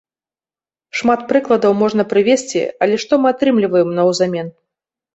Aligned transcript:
Шмат 1.01 1.25
прыкладаў 1.33 1.77
можна 1.83 2.07
прывесці, 2.15 2.65
але 2.87 2.95
што 3.07 3.13
мы 3.23 3.27
атрымліваем 3.37 3.89
наўзамен? 4.03 4.47